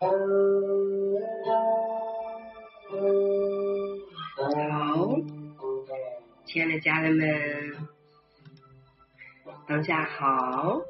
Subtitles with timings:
[0.00, 0.08] 好，
[6.46, 7.86] 亲爱的家人们，
[9.68, 10.80] 当下好。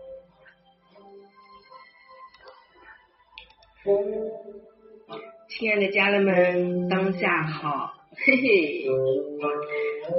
[5.48, 8.86] 亲爱的家人们，当下好，嘿嘿。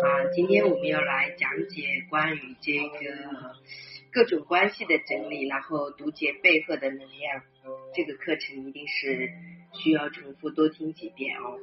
[0.02, 3.00] 啊，今天我们要来讲解关于这个
[4.12, 7.42] 各种关系的整理，然后读解背后的能量。
[7.96, 9.30] 这个课程一定是
[9.74, 11.58] 需要重复多听几遍哦。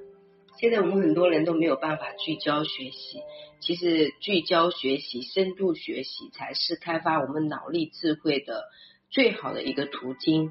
[0.59, 3.21] 现在我们很多人都没有办法聚焦学习，
[3.61, 8.65] 其实聚焦学习、深度学习才是开发我们脑力智慧的
[9.11, 10.51] 最好的一个途径。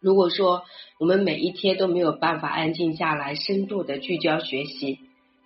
[0.00, 0.64] 如果说
[0.98, 4.98] 我们每一天都没有办法安静下来，深度的聚焦学习，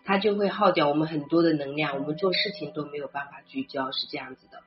[0.04, 4.62] 它就会耗掉我们很多的能量，我们做事情都没有办法聚焦，是这样子的。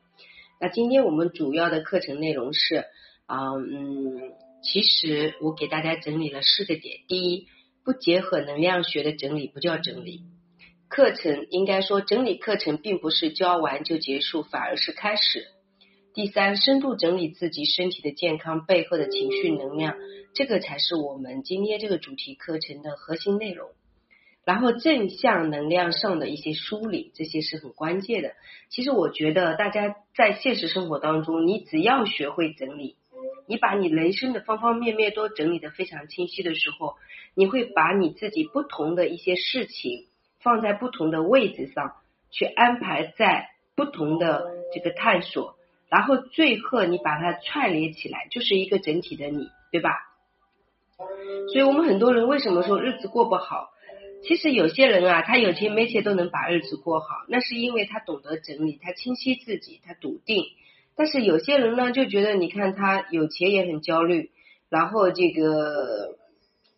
[0.61, 2.85] 那今天我们主要的课程内容是
[3.27, 6.97] 啊嗯，其实我给大家整理了四个点。
[7.07, 7.47] 第一，
[7.85, 10.23] 不结合能量学的整理不叫整理。
[10.89, 15.47] 课程应该说整理课程并不是教完就结束，反而是开始。
[16.13, 19.95] 第三，深度整理自己身体的健康背后的情绪能量，
[20.33, 23.69] 这个才是我们今天这个主题课程的核心内容。
[24.45, 28.31] 然后正向能量上的一些梳理，这些是很关键的。
[28.69, 32.95] 其实我觉得大家在现实生活当中，你只要学会整理，
[33.47, 36.95] 你把你人生的方方面面都整理的非常清晰的时候，
[37.35, 40.07] 你会把你自己不同的一些事情
[40.39, 41.93] 放在不同的位置上
[42.31, 45.55] 去安排，在不同的这个探索。
[45.89, 49.91] 然后最后你把它串联起来，就是一个整体的你，对吧？
[51.51, 53.71] 所以我们很多人为什么说日子过不好？
[54.23, 60.43] 其实有些人啊，他有钱没钱都能把日子过好，那是因为他懂得整理，他清晰自己，他笃定。
[60.95, 64.31] 但是有些人呢，就觉得你看他有钱也很焦虑，
[64.69, 66.17] 然后这个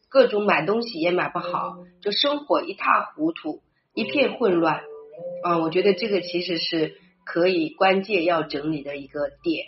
[0.10, 3.62] 各种买东西也买不好，就生活一塌糊涂，
[3.94, 4.82] 一片混乱。
[5.44, 6.98] 啊，我觉得这个其实是。
[7.24, 9.68] 可以关键要整理的一个点。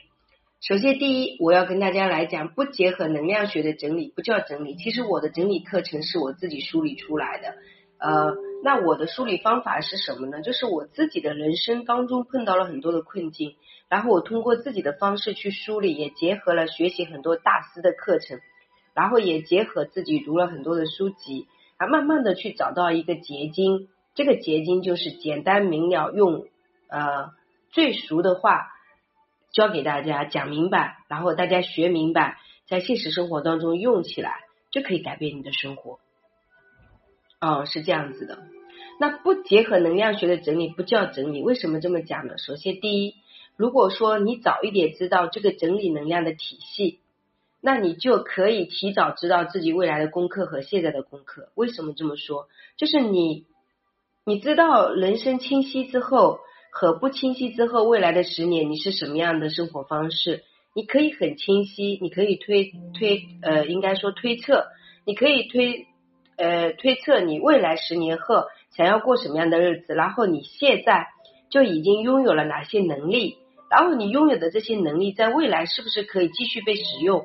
[0.66, 4.78] 首先，第一，我要跟大家来讲，不结合能量学的整理不叫整理。
[4.78, 7.56] 其实我的整理课程是我自己梳理出来的。
[7.98, 10.42] 呃，那我的梳理方法是什么呢？
[10.42, 13.58] 就是我自己的人生当中碰到了很多的困境，
[13.90, 18.40] 然后我通过自己的方式去梳理，也结合了学习很多大师的课程，
[18.94, 21.46] 然后也结合自己读了很多的书籍，
[21.76, 23.90] 啊，慢慢的去找到一个结晶。
[24.16, 26.46] 这个结晶就是简单明了，用
[26.88, 27.34] 呃。
[27.74, 28.68] 最熟的话
[29.54, 34.40] 教给大家讲明白，然后大家学明白，在现实生活当中用起来
[34.72, 36.00] 就可以改变你的生活。
[37.40, 38.40] 哦，是这样子的。
[39.00, 42.40] 那不结合能量学的整理不叫整理，为什么这么讲呢？
[42.40, 43.16] 首先，第一，
[43.56, 47.00] 如果说你早一点知道这个整理能量的体系，
[47.62, 51.50] 那你就可以提早知道自己未来的功课和现在的功课。
[51.54, 52.48] 为什么这么说？
[52.76, 53.46] 就是你
[54.26, 56.40] 你知道人生清晰之后。
[56.74, 60.44] 和不清晰之后，未来的十年你是什么样的生活方式？
[60.74, 64.66] 你可以很清晰，你可以推推呃，应该说推测，
[65.06, 65.86] 你可以推
[66.36, 68.46] 呃推测你未来十年后
[68.76, 71.10] 想要过什么样的日子，然后你现在
[71.52, 73.38] 就已经拥有了哪些能力，
[73.70, 77.24] 然后你拥有的这些能力在未来是不是可以继续被使用？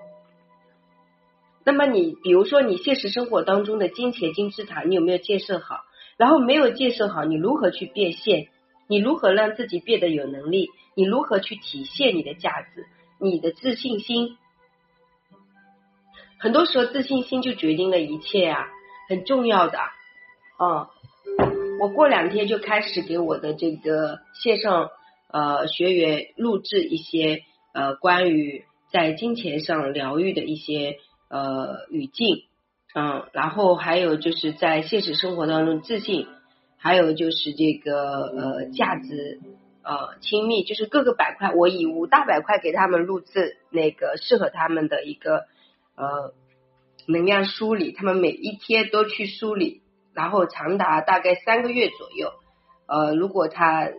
[1.65, 5.81] 那么你比如说你现实生活当中的金钱金字塔，你有没有建设好？
[6.19, 8.49] 然后没有建设好，你如何去变现？
[8.89, 10.71] 你如何让自己变得有能力？
[10.95, 12.87] 你如何去体现你的价值？
[13.21, 14.37] 你的自信心，
[16.39, 18.67] 很多时候自信心就决定了一切啊，
[19.09, 19.79] 很重要的。
[20.59, 20.89] 哦，
[21.81, 24.91] 我过两天就开始给我的这个线上
[25.31, 27.43] 呃学员录制一些
[27.75, 32.45] 呃关于在金钱上疗愈的一些呃语境，
[32.95, 36.27] 嗯，然后还有就是在现实生活当中自信。
[36.79, 39.41] 还有就是这个呃价值
[39.83, 45.47] 呃亲密，就是各个板块，我以五大板块给他们录制那个适合他们的一个
[45.97, 46.33] 呃
[47.07, 49.83] 能量梳理，他们每一天都去梳理，
[50.15, 52.33] 然后长达大概三个月左右。
[52.87, 53.91] 呃，如果他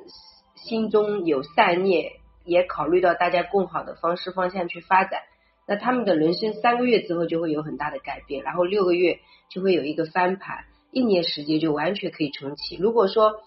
[0.56, 2.14] 心中有善念，
[2.46, 5.22] 也考虑到大家更好的方式方向去发展，
[5.68, 10.66] 那他们的人生三个月之后就会有很大的改变，然后六个月就会有一个翻盘。
[10.92, 12.76] 一年时间就完全可以重启。
[12.78, 13.42] 如果说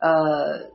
[0.00, 0.70] 呃，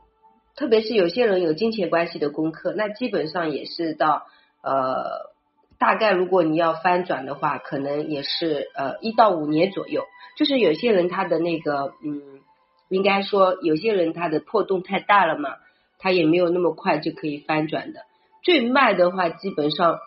[0.56, 4.26] 特别是有些人有金钱关系的功课，那基本上也是到
[4.62, 5.32] 呃，
[5.78, 10.04] 大概如果你要翻转的话，可能也是呃一到五年左右。
[10.36, 12.40] 就是有些人他的那个嗯，
[12.88, 15.56] 应该说有些人他的破洞太大了嘛，
[15.98, 18.00] 他也没有那么快就可以翻转的。
[18.42, 19.98] 最慢的话，基本上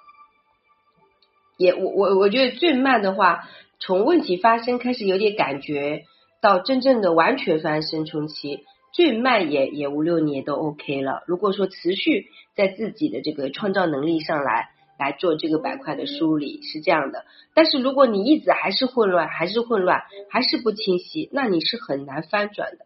[1.57, 3.49] 也我我我觉得最慢的话，
[3.79, 6.03] 从问题发生开始有点感觉，
[6.41, 8.63] 到真正的完全发生冲期，
[8.93, 11.23] 最慢也也五六年都 OK 了。
[11.27, 14.69] 如果说持续在自己的这个创造能力上来
[14.99, 22.85] 来做这个板块的梳理是这样的，但是如果你一直还是混乱，还是混乱，还是不清晰，那你是很难翻转的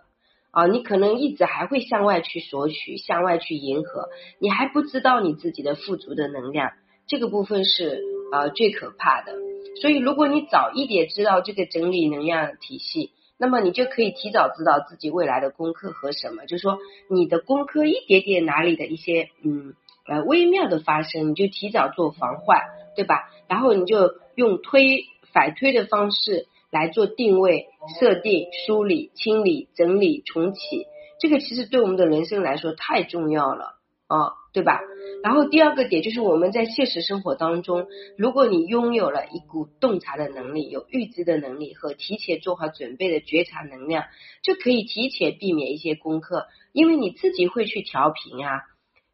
[0.52, 0.66] 啊！
[0.68, 4.10] 你可能一直还会向外去索取，向外去迎合，
[4.40, 6.72] 你还不知道你自己的富足的能量，
[7.08, 8.02] 这个部分是
[8.32, 9.34] 呃最可怕的。
[9.82, 16.78] 所以，如果你早一点知道这个整理能量体系，那么你就可以提早知道自己未来的功课和什么，就是说
[17.10, 19.74] 你的功课一点点哪里的一些嗯
[20.08, 22.60] 呃微妙的发生，你就提早做防患，
[22.96, 23.32] 对吧？
[23.48, 27.68] 然后你就用推反推的方式来做定位、
[28.00, 30.86] 设定、梳理、清理、整理、重启，
[31.20, 33.78] 这个其实对我们的人生来说太重要了
[34.08, 34.82] 啊，对吧？
[35.24, 37.88] 然后第二个点就是我们在现实生活当中，
[38.18, 44.06] 如果你拥有了一股洞察的能力、有预知的能力和提前做好准备的觉察能量，
[44.44, 48.64] 就可以提前避免一些功课，因为你自己会去调频啊。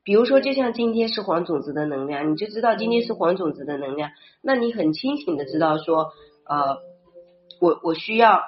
[0.04, 4.12] 比如说，就像今天是黄种子的能量，你就知道今天是黄种子的能量，
[4.42, 6.14] 那你很清醒的知道说，
[6.48, 6.78] 呃，
[7.62, 8.42] 我我需要。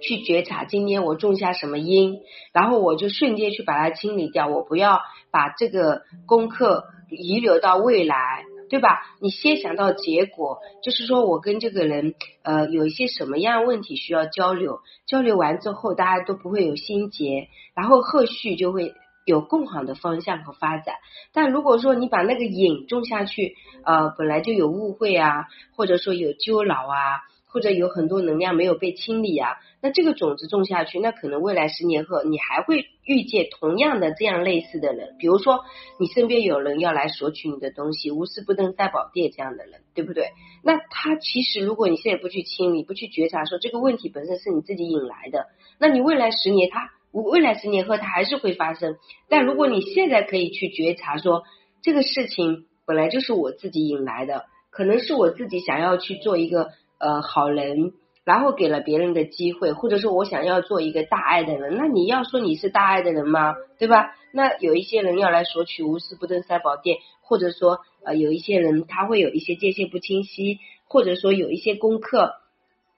[0.00, 2.20] 去觉察今天我种下什么因，
[2.52, 4.48] 然后我就瞬间去把它清理掉。
[4.48, 5.00] 我不要
[5.30, 9.00] 把这个功课遗留到未来，对吧？
[9.20, 18.94] 你先想到结果，就是说我跟这个人呃有一些什么样问题需要交流，交流完之后大家都不会有心结，然后后续就会
[19.24, 20.96] 有更好的方向和发展。
[21.32, 23.54] 但如果说你把那个因种下去，
[23.84, 25.46] 呃，本来就有误会啊，
[25.76, 27.22] 或者说有纠扰啊。
[27.54, 35.60] 或者有很多能量没有被清理啊，那这个种子种下去，那可能未来十年后你还会遇见同样的这样类似的人，比如说
[36.00, 40.30] 你身边有人要来索取你的东西，无事不登三宝殿这样的人，对不对？
[40.64, 45.46] 那他其实如果你现在不去清理、不去觉察，说这个问题本身是你自己引来的，
[45.78, 48.96] 那你未来十年他未来十年后他还是会发生。
[49.28, 51.44] 但如果你现在可以去觉察，说
[51.82, 56.70] 这个事情本来就是我自己引来的，可能是我自己想要去做一个。
[57.04, 57.92] 呃，好人，
[58.24, 63.56] 然后给了别人的机会，或者说我想要做一个大爱的人，那你要说你是大爱的人吗？
[63.78, 64.16] 对吧？
[64.32, 72.32] 那有一些人要来索取无事不登三宝殿，或者说呃有一些人他会有一些界限不清晰，或者说有一些功课，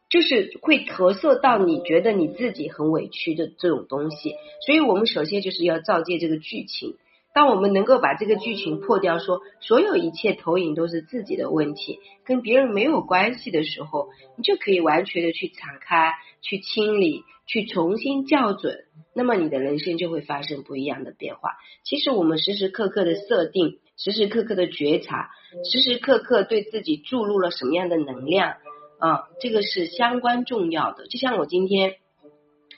[0.09, 6.95] 就是会投射到你觉得你自己很委屈的这种东西，所以我们首先就是要照见这个剧情。
[7.37, 21.51] 当我们能够把这个剧情破掉，说所有一切投影都是自己的问题，跟别人没有关系的时候，你就可以完全的去敞开、去清理、去重新校准，那么你的人生就会发生不一样的变化。
[21.85, 25.29] 其实我们时时刻刻的设定，时时刻刻的觉察，
[25.71, 28.55] 时时刻刻对自己注入了什么样的能量
[28.99, 31.07] 啊，这个是相关重要的。
[31.07, 31.97] 就像我今天。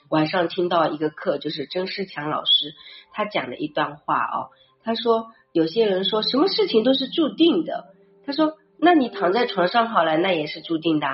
[0.09, 2.73] 晚上听到一个课，就是曾仕强老师
[3.13, 4.49] 他讲了一段话哦，
[4.83, 7.93] 他说有些人说什么事情都是注定的，
[8.25, 11.07] 他说那你躺在床上好了，那也是注定的，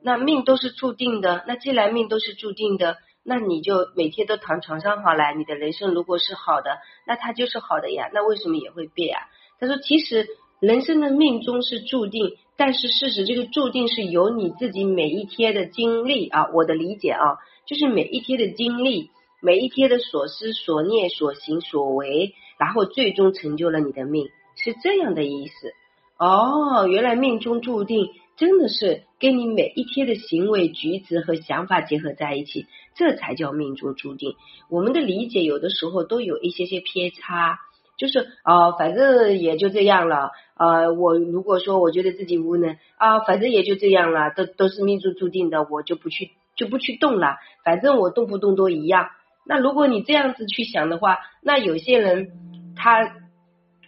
[0.00, 9.22] 那命都是注定的，那既然命都是注定的，那你就每天都躺床上好了，你的人生如果是好的，那它就是好的呀，那为什么也会变啊？
[9.58, 10.28] 他说其实
[10.60, 17.38] 人生的命中是注定，但是事实这个注定是由你自己每一天的经历啊，我的理解啊。
[17.66, 19.10] 就是每一天的经历，
[19.42, 25.72] 每一天的所思所念所行所为，然后最终成就了你的命，是这样的意思。
[26.18, 34.34] 哦，原来命中注定真的是跟你每一天的行为举止和想法结合在一起，这才叫命中注定。
[34.70, 37.58] 我们的理解有的时候都有一些些偏差，
[37.98, 40.30] 就是啊，反正也就这样了。
[40.56, 46.30] 呃，我如果说我觉得自己无能啊，反正也就这样了，都都是命中注定的，我就不去。
[46.56, 49.10] 就不去动了，反正我动不动都一样。
[49.44, 52.28] 那如果你这样子去想的话，那有些人
[52.74, 53.14] 他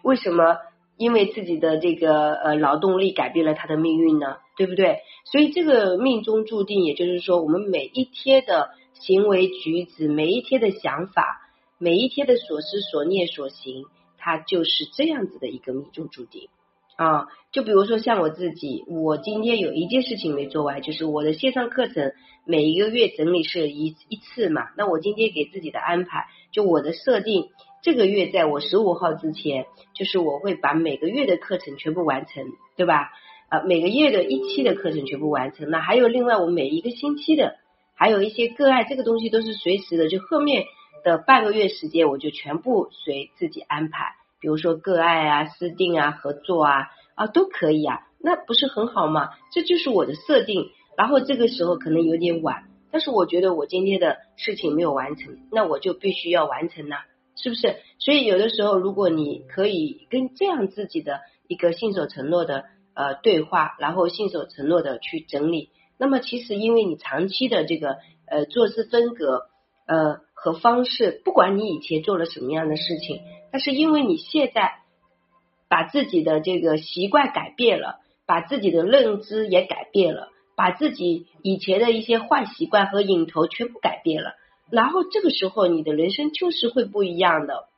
[0.02, 0.58] 为什么
[0.96, 4.36] 因为自己的这个呃劳动力改变了他的命运呢？
[4.56, 4.98] 对不对？
[5.24, 11.40] 所以这个命中注定，也就是说，我们每一天的行为举止，每一天的想法，
[11.78, 13.84] 每一天的所思所念所行，
[14.16, 16.48] 它就是这样子的一个命中注定。
[16.98, 22.12] 啊，就比如说像我自己，我今天有一件事情没做完，就是我的线上课程
[22.44, 24.70] 每一个月整理是一一次嘛。
[24.76, 27.50] 那我今天给自己的安排，就我的设定，
[27.84, 32.44] 这个月在我十五号之前，就是我会把每个月的课程全部完成，
[32.76, 33.12] 对吧？
[33.48, 35.70] 啊，每个月的一期的课程全部完成。
[35.70, 37.58] 那还有另外我每一个星期的，
[37.94, 40.64] 还有一些个案，这个东西都是随时的，就后面
[41.04, 44.17] 的半个月时间，我就全部随自己安排。
[44.40, 49.30] 比如说个案啊、私定啊、合作啊，啊，都可以啊，那不是很好吗？
[49.52, 50.70] 这就是我的设定。
[50.96, 56.96] 然后这个时候可能有点晚，但是我觉得我今天的事情没有完成，那我就必须要完成呐，
[57.36, 57.76] 是不是？
[58.00, 62.64] 所以有的时候，如果你可以跟这样自己的一个信守承诺的
[62.94, 69.42] 呃对话，然后信守承诺的去整理，那么其实因为你长期的这个呃做事风格
[69.88, 74.76] 呃和方式，不管你以前做了什么样的事情，但是因为你现在
[75.68, 80.28] 把自己的这个习惯改变了，把自己的认知也改变了。
[80.56, 84.32] 把自己以前的一些坏习惯和瘾头全部改变了，
[84.72, 87.68] 然后这个时候你的人生就是会不一样的。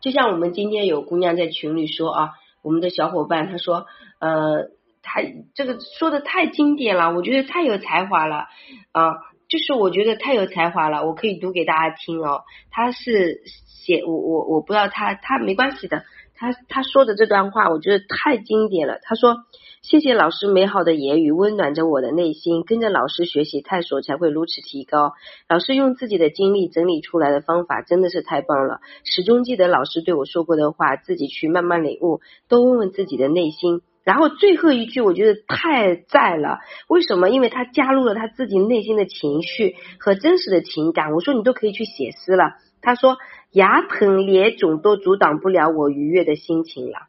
[0.00, 2.30] 就像我们今天有姑娘在群里说啊，
[2.62, 3.86] 我们的小伙伴他说，
[4.20, 4.68] 呃，
[5.02, 5.22] 他
[5.54, 8.46] 这个说的太经典了，我觉得太有才华了
[8.92, 9.14] 啊，
[9.52, 12.44] 就是我觉得太有才华了，我可以读给大家听哦。
[12.70, 13.42] 他是
[13.84, 16.04] 写我我我不知道他他没关系的，
[16.34, 18.98] 他他说的这段话我觉得太经典了。
[19.02, 19.44] 他说。
[19.82, 22.64] 谢谢老师美好的言语，温暖着我的内心。
[22.64, 25.14] 跟着老师学习探索，才会如此提高。
[25.48, 28.80] 老师用自己的经历整理出来的方法，真的是太棒了。
[29.02, 32.20] 始终记得老师对我说过的话，自己去慢慢领悟。
[32.46, 33.80] 多问问自己的内心。
[34.04, 36.58] 然后最后一句，我觉得太在了。
[36.88, 37.30] 为什么？
[37.30, 41.12] 因为他加入了他自己内心的情绪和真实的情感。
[41.12, 42.54] 我说你都可以去写诗了。
[42.80, 43.18] 他说
[43.52, 47.08] 牙疼脸肿都阻挡不了我愉悦的心情了。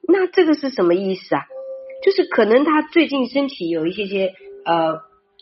[0.00, 1.42] 那这个是什么意思啊？
[2.02, 4.32] 就是可能他最近身体有一些些
[4.64, 5.00] 呃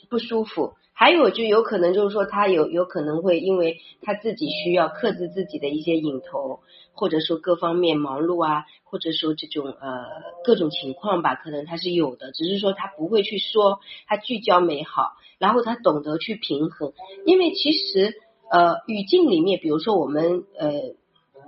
[0.09, 6.61] 不舒服，还有就有可能就是说他有有可能会因为他自己需要克制自己的一些瘾头，
[6.95, 10.07] 或者说各方面忙碌啊，或者说这种呃
[10.43, 16.95] 各种情况吧，可能他是有的，只是说他不会去说，他聚焦美好，然后他懂得去平衡，
[17.27, 18.15] 因为其实
[18.51, 20.95] 呃语境里面，比如说我们呃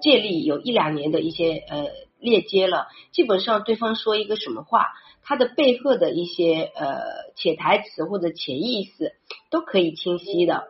[0.02, 1.86] 借力有一两年的一些呃。
[2.18, 4.88] 链接了，基本上对方说一个什么话，
[5.22, 7.00] 他的背后的一些呃
[7.36, 9.14] 潜台词或者潜意识
[9.50, 10.68] 都可以清晰的，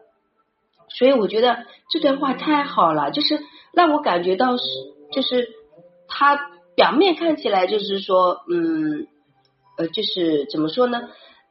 [0.89, 3.41] 所以我觉得这段话太好了，就是
[3.73, 4.63] 让我感觉到是，
[5.13, 5.49] 就是
[6.09, 9.07] 他表面看起来就是说，嗯，
[9.77, 11.09] 呃，就是怎么说呢？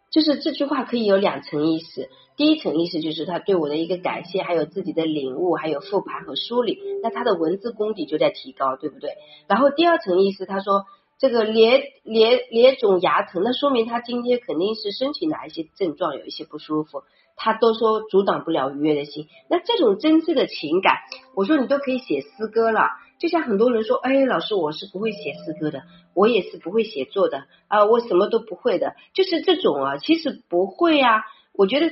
[0.09, 2.09] 就是这句话可以有两层意思。
[2.37, 9.09] 第一层意思就是他对我的一个感谢，还有自己的领悟，还有复盘和梳理，那他的文字功底就在提高，对不对？
[9.47, 10.85] 然后第二层意思，他说
[11.17, 17.01] 这个脸脸脸肿牙疼，那说明他今天肯定是身体哪一些症状有一些不舒服，
[17.35, 19.27] 他都说阻挡不了愉悦的心。
[19.49, 20.93] 那这种真挚的情感，
[21.35, 22.81] 我说你都可以写诗歌了。
[23.17, 25.81] 就像很多人说，哎，老师我是不会写诗歌的，
[26.13, 31.89] 我也是不会写作的啊，我什么都不会的，就是这种啊，其实不会啊，我觉得。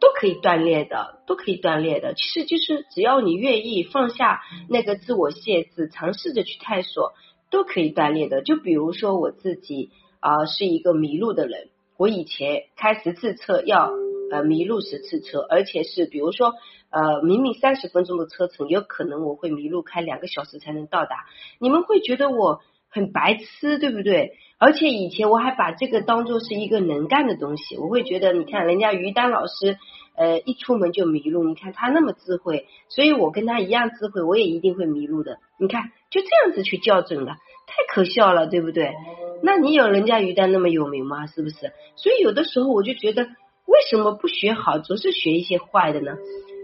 [0.00, 2.14] 都可以锻炼的，都可以锻炼的。
[2.14, 7.12] 其实就是只要你愿意放下那个自我限制，尝试着去探索，
[7.50, 8.42] 都可以锻炼的。
[8.42, 13.90] 就比如说我自己啊，是一个迷路的人，我以前开十次车要
[14.30, 16.52] 呃迷路十次车，而且是比如说
[16.90, 21.26] 呃明明三十分钟的车程，有可能我会迷路开两个小时才能到达。
[21.58, 24.36] 你们会觉得我很白痴，对不对？
[24.58, 29.76] 而且以前我还把这个当做是一个能干的东西，我会觉得，你看人家于丹老师，
[30.16, 35.36] 呃，一出门就迷路，你看他那么智慧，所以我跟他一样智慧，我也一定会迷路的。
[35.58, 37.32] 你看就这样子去校准了，
[37.66, 38.94] 太可笑了，对不对？
[39.42, 41.26] 那你有人家于丹那么有名吗？
[41.26, 41.72] 是不是？
[41.96, 43.24] 所以有的时候我就觉得，
[43.66, 46.16] 为什么不学好，总是学一些坏的呢？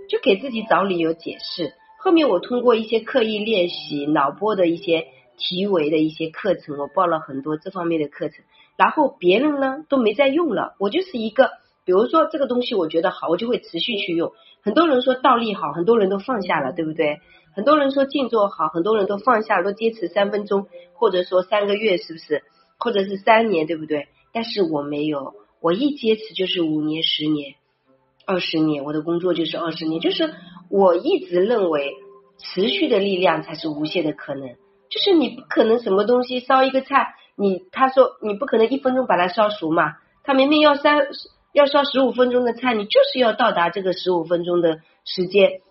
[0.09, 1.75] 就给自己找理由解释。
[1.99, 5.09] 后面我通过一些刻意练习脑波的一些。
[5.37, 8.45] 题为的一些课程，我报了很多这方面的课程，
[8.77, 11.51] 然后别人呢都没在用了，我就是一个，
[11.85, 14.33] 比如说这个东西我觉得好，我就会持续去用。
[14.63, 17.21] 很多人说倒立好，很多人都放下了，对不对？
[17.55, 22.43] 很多人说静坐好，很多人都放下了，都坚持三分钟，或者说三个月，是不是？
[22.79, 24.09] 或者是三年，对不对？
[24.33, 27.55] 但是我没有，我一坚持就是五年、十年、
[28.25, 30.33] 二十年，我的工作就是二十年，就是
[30.71, 31.93] 我一直认为
[32.39, 34.57] 持续的力量才是无限的可能。
[34.93, 39.95] 就是你不可能什么东西烧一个菜，你他说你不可能一分钟把它烧熟嘛？
[40.23, 41.07] 他明明要三
[41.55, 45.63] 要烧十五分钟的菜，你就是要到达这个十五分钟的时间，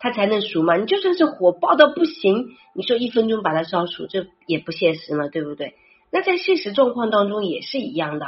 [0.00, 0.76] 它才能熟嘛？
[0.76, 5.76] 你就算是火爆到不行，你说一分钟把它烧熟，这也不现实嘛，对不对？
[6.10, 8.26] 那在现实状况当中也是一样的。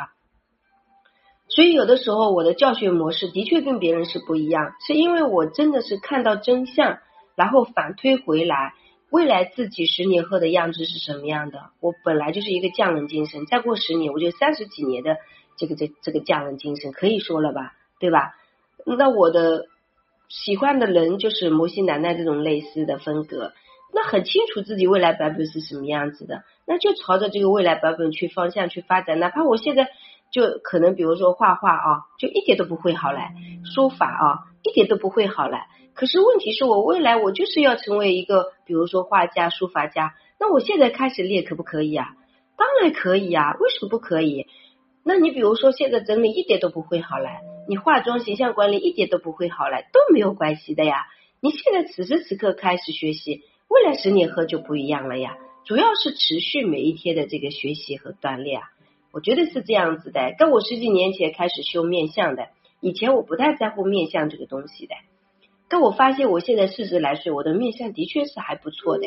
[1.49, 6.99] 所以有的时候我的教学模式的确跟别人是不一样，是因为我真的是看到真相，
[7.35, 8.75] 然后反推回来。
[9.17, 11.71] 未来自己十年后的样子是什么样的？
[11.81, 15.17] 我本来就是一个匠人精神，再过十年我就三十几年的
[15.57, 18.35] 这个这这个匠人精神可以说了吧，对吧？
[18.85, 19.69] 那我的
[20.29, 23.55] 喜欢的人就是摩西奶奶这种类似的风格，
[23.95, 29.19] 那很清楚自己未来版本是什么样子的，那就朝着这个未来版本去方向去发展。
[29.19, 29.89] 哪怕我现在
[30.31, 35.69] 就可能比如说画画啊，就一点都不会好来，书法啊一点都不会好来。
[35.95, 42.15] 可是问题是我未来我就是要成为一个比如说画家、书法家，那我现在开始练可不可以啊？
[42.59, 44.47] 当然可以啊，为什么不可以？
[45.05, 51.07] 那你比如说现在整理一点都不会好来，你化妆、形象管理一点都不会好来，都没有关系的呀。
[51.41, 55.37] 你现在此时此刻开始学习，未来十年后就不一样了呀。
[55.65, 58.69] 主要是持续每一天的这个学习和锻炼啊，
[59.17, 60.35] 我觉得是这样子的。
[60.37, 62.49] 跟我十几年前开始修面相的，
[62.83, 64.95] 以前我不太在乎面相这个东西的，
[65.71, 69.07] 但我发现我现在四十来岁，我的面相的确是还不错的。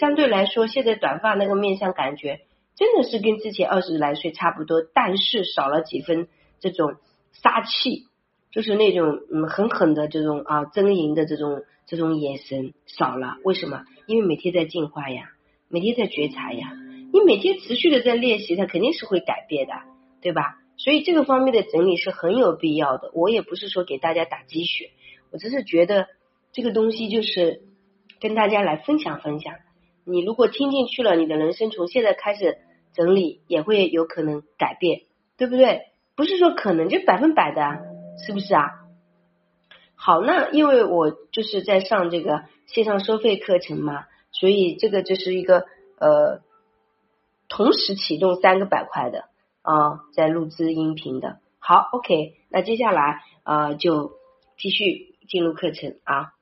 [0.00, 2.40] 相对来说，现在短发那个面相感觉。
[2.74, 6.26] 真的是跟之前二十来岁差不多，但是少了几分
[6.58, 6.96] 这种
[7.32, 8.08] 杀气，
[8.50, 13.36] 就是那种嗯狠狠的这种啊狰狞的这种这种眼神少了。
[13.44, 13.84] 为什么？
[14.06, 15.30] 因为每天在进化呀，
[15.68, 16.72] 每天在觉察呀，
[17.18, 19.72] 你每天持续的在练习，它肯定是会改变的，
[20.20, 20.58] 对吧？
[20.76, 23.10] 所以这个方面的整理是很有必要的。
[23.14, 24.90] 我也不是说给大家打鸡血，
[25.32, 26.08] 我只是觉得
[26.52, 27.62] 这个东西就是
[28.20, 29.54] 跟大家来分享分享。
[30.04, 32.58] 你如果听进去了，你的人生从现在开始。
[32.94, 35.02] 整理也会有可能改变，
[35.36, 35.82] 对不对？
[36.14, 37.60] 不是说可能就百分百的，
[38.26, 38.70] 是不是啊？
[39.94, 45.66] 好，那因为我就是在上这个线上收费课程嘛，所以这个就是一个
[45.98, 46.40] 呃
[47.48, 49.24] 同时启动三个板块的
[49.62, 51.40] 啊，在录制音频的。
[51.58, 54.12] 好，OK，那接下来啊就
[54.58, 56.32] 继续进入课程啊。